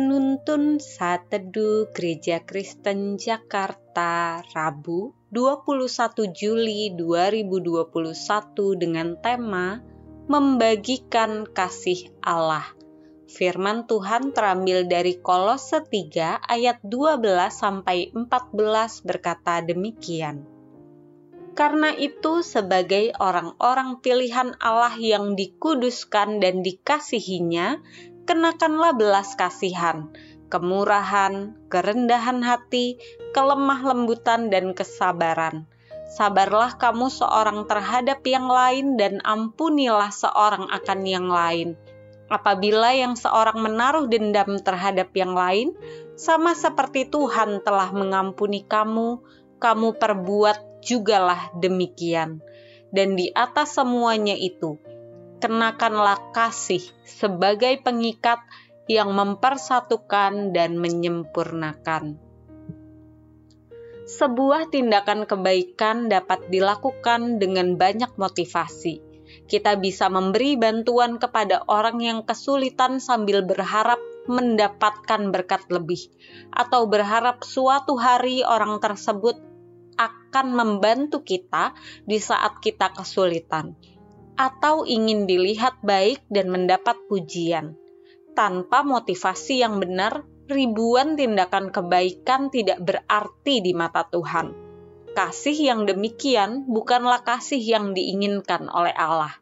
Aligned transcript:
Penuntun 0.00 0.80
Saat 0.80 1.28
Teduh 1.28 1.92
Gereja 1.92 2.40
Kristen 2.40 3.20
Jakarta 3.20 4.40
Rabu 4.56 5.12
21 5.28 6.24
Juli 6.32 6.88
2021 6.96 8.80
dengan 8.80 9.20
tema 9.20 9.84
Membagikan 10.24 11.44
Kasih 11.44 12.16
Allah. 12.24 12.64
Firman 13.28 13.84
Tuhan 13.84 14.32
terambil 14.32 14.88
dari 14.88 15.20
Kolose 15.20 15.84
3 15.84 16.48
ayat 16.48 16.80
12 16.80 17.20
sampai 17.52 18.08
14 18.16 19.04
berkata 19.04 19.60
demikian. 19.60 20.48
Karena 21.52 21.92
itu 21.92 22.40
sebagai 22.40 23.12
orang-orang 23.20 24.00
pilihan 24.00 24.56
Allah 24.64 24.96
yang 24.96 25.36
dikuduskan 25.36 26.40
dan 26.40 26.64
dikasihinya, 26.64 27.76
kenakanlah 28.28 28.96
belas 28.96 29.36
kasihan, 29.38 30.10
kemurahan, 30.50 31.54
kerendahan 31.70 32.42
hati, 32.42 32.98
kelemah 33.32 33.80
lembutan, 33.86 34.50
dan 34.50 34.74
kesabaran. 34.74 35.64
Sabarlah 36.10 36.74
kamu 36.74 37.06
seorang 37.06 37.70
terhadap 37.70 38.26
yang 38.26 38.50
lain, 38.50 38.98
dan 38.98 39.22
ampunilah 39.22 40.10
seorang 40.10 40.66
akan 40.66 41.00
yang 41.06 41.30
lain. 41.30 41.78
Apabila 42.30 42.94
yang 42.94 43.14
seorang 43.14 43.58
menaruh 43.62 44.10
dendam 44.10 44.58
terhadap 44.62 45.10
yang 45.14 45.34
lain, 45.34 45.74
sama 46.14 46.54
seperti 46.54 47.06
Tuhan 47.06 47.62
telah 47.62 47.90
mengampuni 47.94 48.66
kamu, 48.66 49.22
kamu 49.62 49.88
perbuat 49.98 50.82
jugalah 50.82 51.50
demikian. 51.58 52.42
Dan 52.90 53.14
di 53.14 53.30
atas 53.30 53.78
semuanya 53.78 54.34
itu, 54.34 54.82
kenakanlah 55.40 56.30
kasih 56.36 56.84
sebagai 57.08 57.80
pengikat 57.80 58.38
yang 58.86 59.16
mempersatukan 59.16 60.52
dan 60.52 60.76
menyempurnakan. 60.76 62.20
Sebuah 64.04 64.68
tindakan 64.68 65.24
kebaikan 65.24 66.10
dapat 66.10 66.50
dilakukan 66.52 67.40
dengan 67.40 67.80
banyak 67.80 68.12
motivasi. 68.20 69.00
Kita 69.46 69.78
bisa 69.78 70.10
memberi 70.10 70.58
bantuan 70.58 71.22
kepada 71.22 71.62
orang 71.70 72.02
yang 72.02 72.26
kesulitan 72.26 72.98
sambil 72.98 73.46
berharap 73.46 74.02
mendapatkan 74.26 75.30
berkat 75.30 75.62
lebih, 75.70 76.10
atau 76.50 76.90
berharap 76.90 77.46
suatu 77.46 77.94
hari 77.94 78.42
orang 78.42 78.82
tersebut 78.82 79.38
akan 79.94 80.46
membantu 80.58 81.22
kita 81.22 81.78
di 82.02 82.18
saat 82.18 82.58
kita 82.58 82.90
kesulitan 82.90 83.78
atau 84.40 84.88
ingin 84.88 85.28
dilihat 85.28 85.84
baik 85.84 86.24
dan 86.32 86.48
mendapat 86.48 86.96
pujian. 87.12 87.76
Tanpa 88.32 88.80
motivasi 88.80 89.60
yang 89.60 89.76
benar, 89.84 90.24
ribuan 90.48 91.12
tindakan 91.12 91.68
kebaikan 91.68 92.48
tidak 92.48 92.80
berarti 92.80 93.60
di 93.60 93.76
mata 93.76 94.08
Tuhan. 94.08 94.56
Kasih 95.12 95.52
yang 95.52 95.84
demikian 95.84 96.64
bukanlah 96.64 97.20
kasih 97.20 97.60
yang 97.60 97.92
diinginkan 97.92 98.72
oleh 98.72 98.96
Allah. 98.96 99.36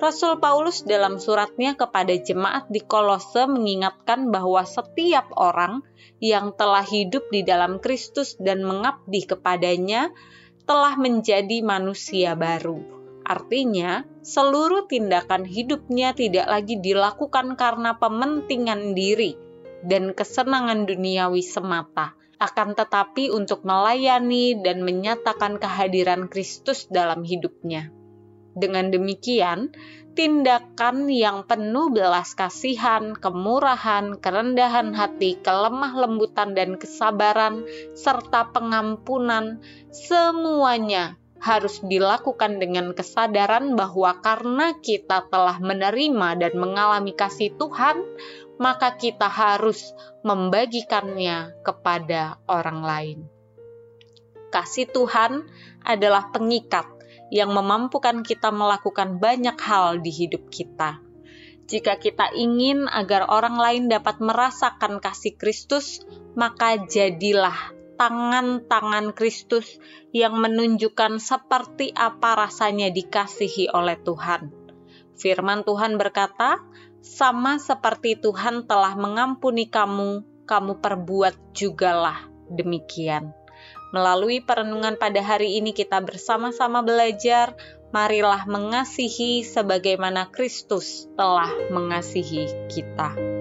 Rasul 0.00 0.40
Paulus 0.40 0.80
dalam 0.88 1.20
suratnya 1.20 1.76
kepada 1.76 2.16
jemaat 2.16 2.72
di 2.72 2.80
Kolose 2.80 3.44
mengingatkan 3.44 4.32
bahwa 4.32 4.64
setiap 4.64 5.28
orang 5.36 5.84
yang 6.24 6.56
telah 6.56 6.84
hidup 6.84 7.28
di 7.28 7.44
dalam 7.44 7.84
Kristus 7.84 8.36
dan 8.40 8.64
mengabdi 8.64 9.28
kepadanya 9.28 10.08
telah 10.64 10.96
menjadi 11.00 11.64
manusia 11.64 12.36
baru 12.36 12.95
Artinya, 13.26 14.06
seluruh 14.22 14.86
tindakan 14.86 15.42
hidupnya 15.42 16.14
tidak 16.14 16.46
lagi 16.46 16.78
dilakukan 16.78 17.58
karena 17.58 17.98
pementingan 17.98 18.94
diri 18.94 19.34
dan 19.82 20.14
kesenangan 20.14 20.86
duniawi 20.86 21.42
semata, 21.42 22.14
akan 22.38 22.78
tetapi 22.78 23.34
untuk 23.34 23.66
melayani 23.66 24.62
dan 24.62 24.86
menyatakan 24.86 25.58
kehadiran 25.58 26.30
Kristus 26.30 26.86
dalam 26.86 27.26
hidupnya. 27.26 27.90
Dengan 28.54 28.94
demikian, 28.94 29.74
tindakan 30.14 31.10
yang 31.10 31.50
penuh 31.50 31.90
belas 31.90 32.30
kasihan, 32.38 33.10
kemurahan, 33.10 34.22
kerendahan 34.22 34.94
hati, 34.94 35.34
kelemah 35.42 35.98
lembutan, 35.98 36.54
dan 36.54 36.78
kesabaran, 36.78 37.66
serta 37.98 38.54
pengampunan, 38.54 39.58
semuanya 39.90 41.18
harus 41.46 41.78
dilakukan 41.86 42.58
dengan 42.58 42.90
kesadaran 42.90 43.78
bahwa 43.78 44.18
karena 44.18 44.74
kita 44.82 45.30
telah 45.30 45.62
menerima 45.62 46.42
dan 46.42 46.52
mengalami 46.58 47.14
kasih 47.14 47.54
Tuhan, 47.54 48.02
maka 48.58 48.98
kita 48.98 49.30
harus 49.30 49.94
membagikannya 50.26 51.54
kepada 51.62 52.42
orang 52.50 52.80
lain. 52.82 53.18
Kasih 54.50 54.90
Tuhan 54.90 55.46
adalah 55.86 56.34
pengikat 56.34 56.90
yang 57.30 57.54
memampukan 57.54 58.26
kita 58.26 58.50
melakukan 58.50 59.22
banyak 59.22 59.54
hal 59.62 60.02
di 60.02 60.10
hidup 60.10 60.50
kita. 60.50 60.98
Jika 61.66 61.98
kita 61.98 62.30
ingin 62.30 62.86
agar 62.86 63.26
orang 63.26 63.58
lain 63.58 63.84
dapat 63.90 64.22
merasakan 64.22 65.02
kasih 65.02 65.34
Kristus, 65.34 65.98
maka 66.38 66.78
jadilah 66.86 67.74
tangan-tangan 67.96 69.16
Kristus 69.16 69.80
yang 70.12 70.36
menunjukkan 70.38 71.18
seperti 71.20 71.92
apa 71.96 72.46
rasanya 72.46 72.92
dikasihi 72.92 73.72
oleh 73.72 73.96
Tuhan. 74.00 74.52
Firman 75.16 75.64
Tuhan 75.64 75.96
berkata, 75.96 76.60
"Sama 77.00 77.56
seperti 77.56 78.20
Tuhan 78.20 78.68
telah 78.68 78.94
mengampuni 78.94 79.66
kamu, 79.72 80.44
kamu 80.44 80.72
perbuat 80.84 81.56
jugalah 81.56 82.28
demikian." 82.52 83.32
Melalui 83.96 84.44
perenungan 84.44 85.00
pada 85.00 85.24
hari 85.24 85.56
ini, 85.56 85.72
kita 85.72 86.04
bersama-sama 86.04 86.84
belajar. 86.84 87.56
Marilah 87.94 88.44
mengasihi 88.44 89.40
sebagaimana 89.40 90.28
Kristus 90.28 91.08
telah 91.16 91.48
mengasihi 91.72 92.68
kita. 92.68 93.35